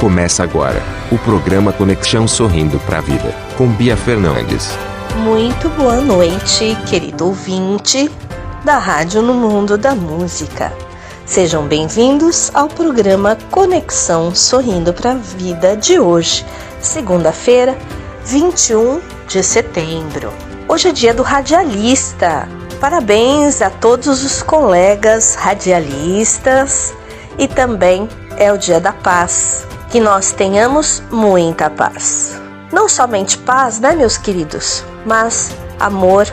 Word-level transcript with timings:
Começa 0.00 0.42
agora 0.42 0.82
o 1.10 1.16
programa 1.16 1.72
Conexão 1.72 2.28
Sorrindo 2.28 2.78
para 2.80 2.98
a 2.98 3.00
Vida, 3.00 3.34
com 3.56 3.66
Bia 3.66 3.96
Fernandes. 3.96 4.68
Muito 5.16 5.70
boa 5.70 6.02
noite, 6.02 6.76
querido 6.86 7.28
ouvinte 7.28 8.10
da 8.62 8.76
Rádio 8.76 9.22
no 9.22 9.32
Mundo 9.32 9.78
da 9.78 9.94
Música. 9.94 10.70
Sejam 11.24 11.66
bem-vindos 11.66 12.50
ao 12.52 12.68
programa 12.68 13.38
Conexão 13.50 14.34
Sorrindo 14.34 14.92
para 14.92 15.12
a 15.12 15.14
Vida 15.14 15.74
de 15.74 15.98
hoje, 15.98 16.44
segunda-feira, 16.78 17.74
21 18.26 19.00
de 19.26 19.42
setembro. 19.42 20.30
Hoje 20.68 20.90
é 20.90 20.92
dia 20.92 21.14
do 21.14 21.22
radialista. 21.22 22.46
Parabéns 22.82 23.62
a 23.62 23.70
todos 23.70 24.22
os 24.22 24.42
colegas 24.42 25.36
radialistas 25.36 26.92
e 27.38 27.48
também 27.48 28.06
é 28.36 28.52
o 28.52 28.58
dia 28.58 28.78
da 28.78 28.92
paz. 28.92 29.66
Que 29.90 30.00
nós 30.00 30.32
tenhamos 30.32 31.02
muita 31.10 31.70
paz. 31.70 32.40
Não 32.72 32.88
somente 32.88 33.38
paz, 33.38 33.78
né, 33.78 33.94
meus 33.94 34.18
queridos, 34.18 34.84
mas 35.04 35.50
amor 35.78 36.26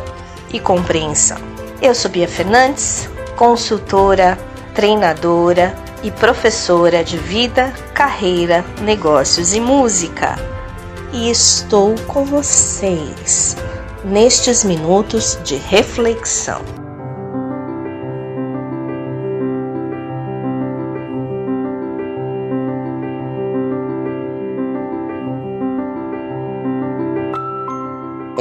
e 0.51 0.59
compreensão. 0.59 1.37
Eu 1.81 1.93
sou 1.93 2.09
Bia 2.09 2.27
Fernandes, 2.27 3.09
consultora, 3.37 4.37
treinadora 4.73 5.75
e 6.01 6.11
professora 6.11 7.03
de 7.03 7.17
vida, 7.17 7.73
carreira, 7.93 8.65
negócios 8.81 9.53
e 9.53 9.59
música. 9.59 10.35
E 11.11 11.29
estou 11.29 11.95
com 12.07 12.25
vocês 12.25 13.55
nestes 14.03 14.63
minutos 14.63 15.37
de 15.43 15.55
reflexão. 15.55 16.82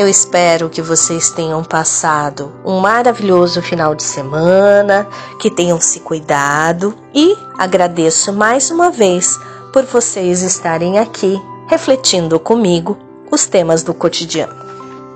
Eu 0.02 0.08
espero 0.08 0.68
que 0.68 0.82
vocês 0.82 1.30
tenham 1.30 1.62
passado 1.62 2.52
um 2.64 2.80
maravilhoso 2.80 3.62
final 3.62 3.94
de 3.94 4.02
semana, 4.02 5.06
que 5.38 5.48
tenham 5.48 5.80
se 5.80 6.00
cuidado 6.00 6.92
e 7.14 7.36
agradeço 7.56 8.32
mais 8.32 8.68
uma 8.68 8.90
vez 8.90 9.38
por 9.72 9.84
vocês 9.84 10.42
estarem 10.42 10.98
aqui 10.98 11.40
refletindo 11.68 12.40
comigo 12.40 12.98
os 13.30 13.46
temas 13.46 13.84
do 13.84 13.94
cotidiano. 13.94 14.52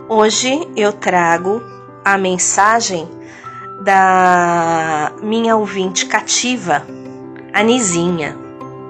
Hoje 0.09 0.69
eu 0.77 0.93
trago 0.93 1.61
a 2.05 2.17
mensagem 2.17 3.09
da 3.83 5.11
minha 5.21 5.57
ouvinte 5.57 6.07
cativa, 6.07 6.87
a 7.53 7.61
Nizinha. 7.61 8.37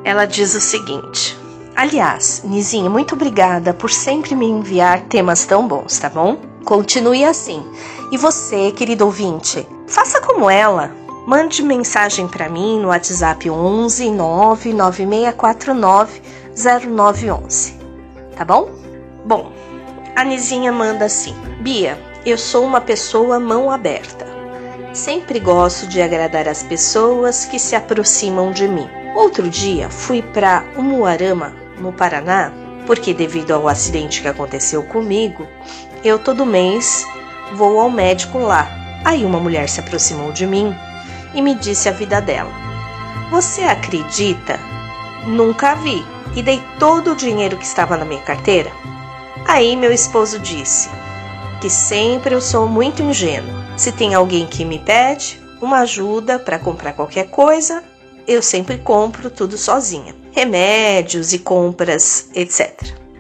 Ela 0.05 0.27
diz 0.27 0.55
o 0.55 0.61
seguinte: 0.61 1.39
Aliás, 1.77 2.41
Nizinha, 2.43 2.89
muito 2.89 3.15
obrigada 3.15 3.75
por 3.75 3.91
sempre 3.91 4.35
me 4.35 4.47
enviar 4.47 5.03
temas 5.03 5.45
tão 5.45 5.69
bons, 5.69 5.99
tá 5.99 6.09
bom? 6.09 6.39
Continue 6.65 7.23
assim. 7.23 7.63
E 8.11 8.17
você, 8.17 8.73
querido 8.73 9.05
ouvinte, 9.05 9.69
faça 9.87 10.19
como 10.23 10.49
ela. 10.49 10.91
Mande 11.27 11.63
mensagem 11.63 12.27
para 12.27 12.49
mim 12.49 12.81
no 12.81 12.89
WhatsApp 12.89 13.51
11 13.51 14.11
99649 14.11 16.23
0911. 16.57 17.75
Tá 18.35 18.43
bom? 18.43 18.71
Bom, 19.27 19.53
a 20.17 20.25
Nizinha 20.25 20.73
manda 20.73 21.05
assim: 21.05 21.35
Bia, 21.61 22.01
eu 22.25 22.39
sou 22.39 22.65
uma 22.65 22.81
pessoa 22.81 23.39
mão 23.39 23.71
aberta. 23.71 24.27
Sempre 24.95 25.39
gosto 25.39 25.87
de 25.87 26.01
agradar 26.01 26.49
as 26.49 26.63
pessoas 26.63 27.45
que 27.45 27.59
se 27.59 27.77
aproximam 27.77 28.51
de 28.51 28.67
mim. 28.67 28.89
Outro 29.15 29.51
dia 29.51 29.91
fui 29.91 30.23
para 30.23 30.65
Umuarama, 30.75 31.66
no 31.79 31.93
Paraná, 31.93 32.53
porque 32.87 33.13
devido 33.13 33.53
ao 33.53 33.69
acidente 33.69 34.23
que 34.23 34.29
aconteceu 34.29 34.83
comigo, 34.83 35.47
eu 36.05 36.19
todo 36.19 36.47
mês 36.47 37.07
vou 37.55 37.81
ao 37.81 37.91
médico 37.91 38.39
lá. 38.39 38.69
Aí 39.05 39.25
uma 39.25 39.41
mulher 39.41 39.69
se 39.69 39.81
aproximou 39.81 40.33
de 40.33 40.47
mim 40.47 40.75
e 41.35 41.43
me 41.43 41.55
disse 41.55 41.89
a 41.89 41.93
vida 41.93 42.21
dela. 42.21 42.51
Você 43.31 43.63
acredita? 43.63 44.59
Nunca 45.27 45.75
vi. 45.75 46.05
E 46.35 46.43
dei 46.43 46.63
todo 46.79 47.13
o 47.13 47.17
dinheiro 47.17 47.57
que 47.57 47.65
estava 47.65 47.97
na 47.97 48.05
minha 48.05 48.21
carteira 48.21 48.71
Aí 49.49 49.77
meu 49.77 49.93
esposo 49.93 50.41
disse 50.41 50.91
que 51.61 51.71
sempre 51.71 52.35
eu 52.35 52.41
sou 52.41 52.69
muito 52.69 53.01
ingênuo. 53.01 53.55
Se 53.77 53.93
tem 53.93 54.13
alguém 54.13 54.45
que 54.45 54.65
me 54.65 54.79
pede 54.79 55.41
uma 55.63 55.81
ajuda 55.81 56.39
para 56.39 56.59
comprar 56.59 56.95
qualquer 56.95 57.29
coisa, 57.29 57.83
eu 58.27 58.43
sempre 58.43 58.79
compro 58.79 59.31
tudo 59.31 59.57
sozinha. 59.57 60.15
Remédios 60.33 61.33
e 61.33 61.39
compras, 61.39 62.29
etc. 62.35 62.75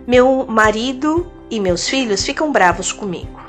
Meu 0.07 0.47
marido 0.47 1.31
e 1.51 1.61
meus 1.61 1.89
filhos 1.89 2.25
ficam 2.25 2.51
bravos 2.51 2.93
comigo. 2.93 3.41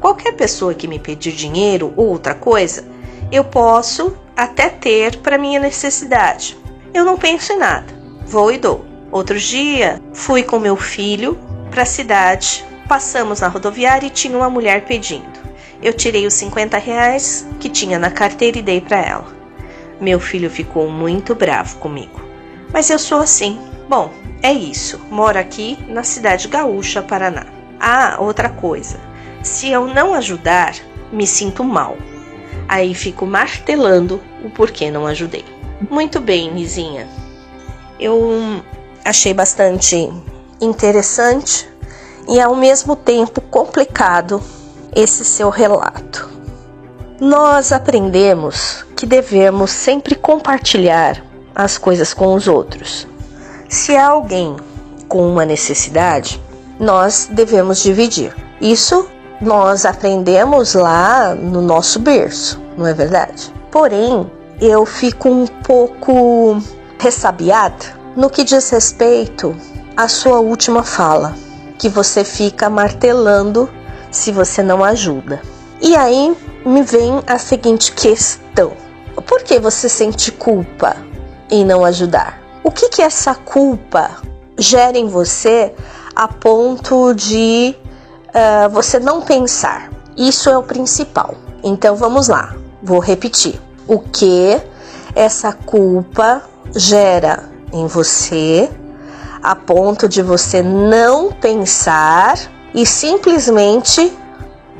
Qualquer 0.00 0.32
pessoa 0.32 0.74
que 0.74 0.88
me 0.88 0.98
pedir 0.98 1.32
dinheiro 1.32 1.92
ou 1.96 2.08
outra 2.08 2.34
coisa, 2.34 2.84
eu 3.30 3.44
posso 3.44 4.16
até 4.36 4.68
ter 4.68 5.18
para 5.18 5.38
minha 5.38 5.60
necessidade. 5.60 6.56
Eu 6.92 7.04
não 7.04 7.16
penso 7.16 7.52
em 7.52 7.58
nada, 7.58 7.86
vou 8.26 8.50
e 8.50 8.58
dou. 8.58 8.84
Outro 9.10 9.38
dia, 9.38 10.00
fui 10.12 10.42
com 10.42 10.58
meu 10.58 10.76
filho 10.76 11.38
para 11.70 11.82
a 11.82 11.86
cidade. 11.86 12.64
Passamos 12.88 13.40
na 13.40 13.48
rodoviária 13.48 14.06
e 14.06 14.10
tinha 14.10 14.36
uma 14.36 14.50
mulher 14.50 14.84
pedindo. 14.84 15.40
Eu 15.82 15.92
tirei 15.92 16.26
os 16.26 16.34
50 16.34 16.78
reais 16.78 17.46
que 17.60 17.68
tinha 17.68 17.98
na 17.98 18.10
carteira 18.10 18.58
e 18.58 18.62
dei 18.62 18.80
para 18.80 19.00
ela. 19.00 19.41
Meu 20.02 20.18
filho 20.18 20.50
ficou 20.50 20.90
muito 20.90 21.32
bravo 21.32 21.76
comigo. 21.76 22.20
Mas 22.72 22.90
eu 22.90 22.98
sou 22.98 23.20
assim. 23.20 23.56
Bom, 23.88 24.10
é 24.42 24.52
isso. 24.52 24.98
Moro 25.08 25.38
aqui 25.38 25.78
na 25.86 26.02
cidade 26.02 26.48
gaúcha, 26.48 27.00
Paraná. 27.00 27.46
Ah, 27.78 28.16
outra 28.18 28.48
coisa. 28.48 28.98
Se 29.44 29.70
eu 29.70 29.86
não 29.86 30.12
ajudar, 30.14 30.74
me 31.12 31.24
sinto 31.24 31.62
mal. 31.62 31.96
Aí 32.68 32.96
fico 32.96 33.24
martelando 33.24 34.20
o 34.44 34.50
porquê 34.50 34.90
não 34.90 35.06
ajudei. 35.06 35.44
Muito 35.88 36.20
bem, 36.20 36.52
Nizinha. 36.52 37.08
Eu 38.00 38.60
achei 39.04 39.32
bastante 39.32 40.12
interessante 40.60 41.70
e 42.28 42.40
ao 42.40 42.56
mesmo 42.56 42.96
tempo 42.96 43.40
complicado 43.40 44.42
esse 44.92 45.24
seu 45.24 45.48
relato. 45.48 46.31
Nós 47.24 47.70
aprendemos 47.70 48.84
que 48.96 49.06
devemos 49.06 49.70
sempre 49.70 50.16
compartilhar 50.16 51.24
as 51.54 51.78
coisas 51.78 52.12
com 52.12 52.34
os 52.34 52.48
outros. 52.48 53.06
Se 53.68 53.96
há 53.96 54.08
alguém 54.08 54.56
com 55.06 55.28
uma 55.28 55.44
necessidade, 55.44 56.42
nós 56.80 57.28
devemos 57.30 57.80
dividir. 57.80 58.34
Isso 58.60 59.06
nós 59.40 59.86
aprendemos 59.86 60.74
lá 60.74 61.32
no 61.32 61.62
nosso 61.62 62.00
berço, 62.00 62.60
não 62.76 62.88
é 62.88 62.92
verdade? 62.92 63.54
Porém, 63.70 64.28
eu 64.60 64.84
fico 64.84 65.28
um 65.28 65.46
pouco 65.46 66.60
ressabiada 66.98 67.86
no 68.16 68.28
que 68.28 68.42
diz 68.42 68.68
respeito 68.68 69.54
a 69.96 70.08
sua 70.08 70.40
última 70.40 70.82
fala, 70.82 71.34
que 71.78 71.88
você 71.88 72.24
fica 72.24 72.68
martelando 72.68 73.70
se 74.10 74.32
você 74.32 74.60
não 74.60 74.82
ajuda. 74.82 75.40
E 75.80 75.94
aí 75.94 76.36
me 76.64 76.82
vem 76.82 77.22
a 77.26 77.38
seguinte 77.38 77.92
questão: 77.92 78.72
por 79.26 79.42
que 79.42 79.58
você 79.58 79.88
sente 79.88 80.30
culpa 80.32 80.96
em 81.50 81.64
não 81.64 81.84
ajudar? 81.84 82.40
O 82.64 82.70
que 82.70 82.88
que 82.88 83.02
essa 83.02 83.34
culpa 83.34 84.10
gera 84.58 84.96
em 84.96 85.08
você 85.08 85.74
a 86.14 86.28
ponto 86.28 87.12
de 87.14 87.74
uh, 88.28 88.70
você 88.70 88.98
não 88.98 89.20
pensar? 89.20 89.90
Isso 90.16 90.48
é 90.48 90.56
o 90.56 90.62
principal. 90.62 91.34
Então 91.64 91.96
vamos 91.96 92.28
lá, 92.28 92.54
vou 92.82 93.00
repetir. 93.00 93.60
O 93.88 93.98
que 93.98 94.60
essa 95.14 95.52
culpa 95.52 96.42
gera 96.74 97.50
em 97.72 97.86
você 97.86 98.70
a 99.42 99.56
ponto 99.56 100.08
de 100.08 100.22
você 100.22 100.62
não 100.62 101.32
pensar 101.32 102.38
e 102.72 102.86
simplesmente 102.86 104.16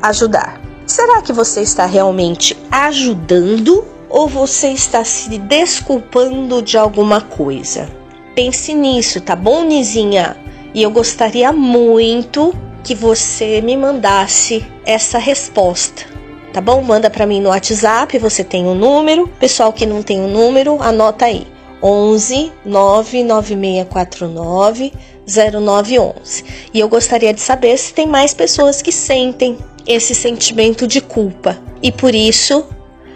ajudar. 0.00 0.61
Será 0.86 1.22
que 1.22 1.32
você 1.32 1.62
está 1.62 1.86
realmente 1.86 2.56
ajudando 2.70 3.84
ou 4.08 4.28
você 4.28 4.68
está 4.68 5.04
se 5.04 5.38
desculpando 5.38 6.60
de 6.60 6.76
alguma 6.76 7.20
coisa? 7.20 7.88
Pense 8.34 8.74
nisso, 8.74 9.20
tá 9.20 9.36
bom, 9.36 9.62
Nizinha? 9.62 10.36
E 10.74 10.82
eu 10.82 10.90
gostaria 10.90 11.52
muito 11.52 12.54
que 12.82 12.94
você 12.94 13.60
me 13.60 13.76
mandasse 13.76 14.66
essa 14.84 15.18
resposta. 15.18 16.10
Tá 16.52 16.60
bom? 16.60 16.82
Manda 16.82 17.08
para 17.08 17.26
mim 17.26 17.40
no 17.40 17.48
WhatsApp, 17.48 18.18
você 18.18 18.44
tem 18.44 18.64
o 18.64 18.70
um 18.70 18.74
número. 18.74 19.28
Pessoal 19.40 19.72
que 19.72 19.86
não 19.86 20.02
tem 20.02 20.20
o 20.20 20.24
um 20.24 20.30
número, 20.30 20.82
anota 20.82 21.26
aí. 21.26 21.46
11 21.82 22.52
99649 22.64 24.92
0911. 25.26 26.44
E 26.72 26.80
eu 26.80 26.88
gostaria 26.88 27.34
de 27.34 27.40
saber 27.40 27.76
se 27.76 27.94
tem 27.94 28.06
mais 28.06 28.34
pessoas 28.34 28.82
que 28.82 28.92
sentem 28.92 29.58
esse 29.86 30.14
sentimento 30.14 30.86
de 30.86 31.00
culpa 31.00 31.58
e 31.82 31.90
por 31.90 32.14
isso 32.14 32.64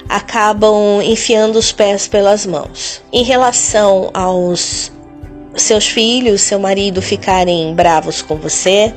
acabam 0.08 1.02
enfiando 1.02 1.56
os 1.58 1.72
pés 1.72 2.06
pelas 2.06 2.46
mãos. 2.46 3.02
Em 3.12 3.24
relação 3.24 4.10
aos 4.14 4.92
seus 5.54 5.86
filhos, 5.86 6.42
seu 6.42 6.58
marido 6.58 7.00
ficarem 7.00 7.74
bravos 7.74 8.22
com 8.22 8.36
você, 8.36 8.94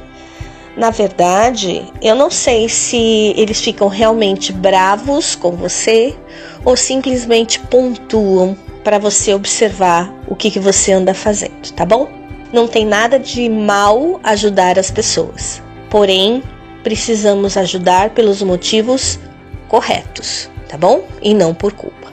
na 0.79 0.91
verdade, 0.91 1.83
eu 2.01 2.15
não 2.15 2.31
sei 2.31 2.69
se 2.69 3.33
eles 3.35 3.59
ficam 3.59 3.89
realmente 3.89 4.53
bravos 4.53 5.35
com 5.35 5.51
você 5.51 6.15
ou 6.63 6.77
simplesmente 6.77 7.59
pontuam 7.59 8.57
para 8.81 8.97
você 8.97 9.33
observar 9.33 10.13
o 10.25 10.35
que, 10.35 10.49
que 10.49 10.59
você 10.59 10.93
anda 10.93 11.13
fazendo, 11.13 11.69
tá 11.75 11.85
bom? 11.85 12.07
Não 12.53 12.65
tem 12.65 12.85
nada 12.85 13.19
de 13.19 13.49
mal 13.49 14.21
ajudar 14.23 14.79
as 14.79 14.89
pessoas, 14.89 15.61
porém, 15.89 16.41
precisamos 16.83 17.57
ajudar 17.57 18.11
pelos 18.11 18.41
motivos 18.41 19.19
corretos, 19.67 20.49
tá 20.67 20.77
bom? 20.77 21.03
E 21.21 21.33
não 21.33 21.53
por 21.53 21.73
culpa. 21.73 22.11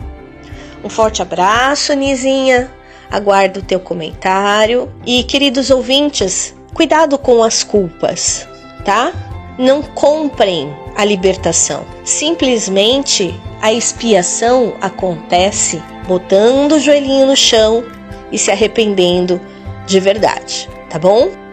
Um 0.84 0.88
forte 0.88 1.22
abraço, 1.22 1.92
Nizinha. 1.94 2.70
Aguardo 3.10 3.60
o 3.60 3.62
teu 3.62 3.80
comentário. 3.80 4.92
E, 5.04 5.24
queridos 5.24 5.70
ouvintes, 5.70 6.54
cuidado 6.74 7.18
com 7.18 7.42
as 7.42 7.64
culpas, 7.64 8.46
tá? 8.84 9.12
Não 9.58 9.82
comprem 9.82 10.72
a 10.96 11.04
libertação. 11.04 11.84
Simplesmente 12.04 13.34
a 13.62 13.72
expiação 13.72 14.74
acontece 14.80 15.82
botando 16.06 16.72
o 16.72 16.80
joelhinho 16.80 17.26
no 17.26 17.36
chão 17.36 17.84
e 18.30 18.38
se 18.38 18.50
arrependendo 18.50 19.40
de 19.86 19.98
verdade, 20.00 20.68
tá 20.90 20.98
bom? 20.98 21.45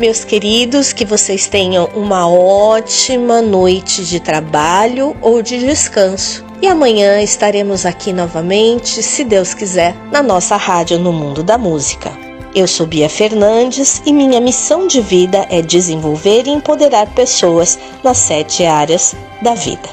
Meus 0.00 0.24
queridos, 0.24 0.94
que 0.94 1.04
vocês 1.04 1.46
tenham 1.46 1.84
uma 1.94 2.26
ótima 2.26 3.42
noite 3.42 4.02
de 4.02 4.18
trabalho 4.18 5.14
ou 5.20 5.42
de 5.42 5.58
descanso. 5.58 6.42
E 6.62 6.66
amanhã 6.66 7.20
estaremos 7.20 7.84
aqui 7.84 8.10
novamente, 8.10 9.02
se 9.02 9.22
Deus 9.24 9.52
quiser, 9.52 9.94
na 10.10 10.22
nossa 10.22 10.56
rádio 10.56 10.98
no 10.98 11.12
Mundo 11.12 11.42
da 11.42 11.58
Música. 11.58 12.10
Eu 12.54 12.66
sou 12.66 12.86
Bia 12.86 13.10
Fernandes 13.10 14.00
e 14.06 14.12
minha 14.14 14.40
missão 14.40 14.86
de 14.86 15.02
vida 15.02 15.46
é 15.50 15.60
desenvolver 15.60 16.46
e 16.46 16.50
empoderar 16.50 17.06
pessoas 17.08 17.78
nas 18.02 18.16
sete 18.16 18.64
áreas 18.64 19.14
da 19.42 19.52
vida. 19.52 19.90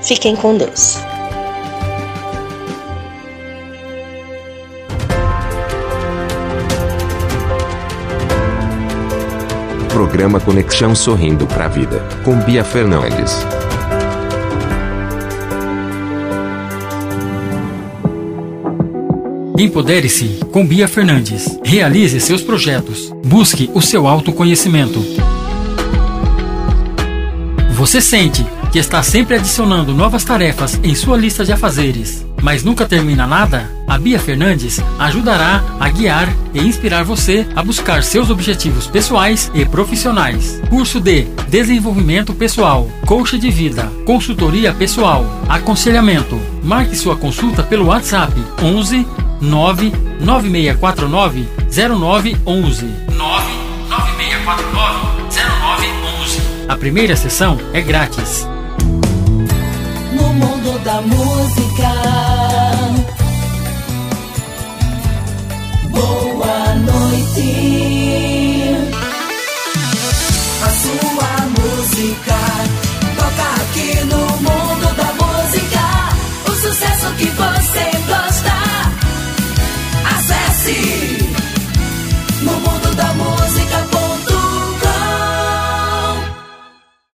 Fiquem 0.00 0.36
com 0.36 0.56
Deus. 0.56 1.07
Programa 9.98 10.38
Conexão 10.38 10.94
Sorrindo 10.94 11.44
para 11.44 11.64
a 11.64 11.68
Vida, 11.68 11.98
com 12.24 12.36
Bia 12.42 12.62
Fernandes. 12.62 13.44
Empodere-se 19.58 20.38
com 20.52 20.64
Bia 20.64 20.86
Fernandes. 20.86 21.58
Realize 21.64 22.20
seus 22.20 22.40
projetos. 22.42 23.12
Busque 23.26 23.68
o 23.74 23.82
seu 23.82 24.06
autoconhecimento. 24.06 25.04
Você 27.72 28.00
sente 28.00 28.46
que 28.78 28.80
está 28.80 29.02
sempre 29.02 29.34
adicionando 29.34 29.92
novas 29.92 30.22
tarefas 30.22 30.78
em 30.84 30.94
sua 30.94 31.16
lista 31.16 31.44
de 31.44 31.50
afazeres, 31.50 32.24
mas 32.40 32.62
nunca 32.62 32.86
termina 32.86 33.26
nada? 33.26 33.68
A 33.88 33.98
Bia 33.98 34.20
Fernandes 34.20 34.80
ajudará 35.00 35.64
a 35.80 35.88
guiar 35.88 36.32
e 36.54 36.60
inspirar 36.60 37.02
você 37.02 37.44
a 37.56 37.62
buscar 37.64 38.04
seus 38.04 38.30
objetivos 38.30 38.86
pessoais 38.86 39.50
e 39.52 39.64
profissionais. 39.64 40.62
Curso 40.70 41.00
de 41.00 41.22
Desenvolvimento 41.48 42.32
Pessoal, 42.32 42.88
Coach 43.04 43.36
de 43.36 43.50
Vida, 43.50 43.90
Consultoria 44.06 44.72
Pessoal, 44.72 45.26
Aconselhamento. 45.48 46.40
Marque 46.62 46.94
sua 46.94 47.16
consulta 47.16 47.64
pelo 47.64 47.86
WhatsApp 47.86 48.32
11 48.62 49.04
99649 49.40 51.48
0911 51.68 52.86
99649 53.10 55.98
0911. 55.98 56.40
A 56.68 56.76
primeira 56.76 57.16
sessão 57.16 57.58
é 57.72 57.80
grátis. 57.80 58.46
Da 60.88 61.02
música. 61.02 61.67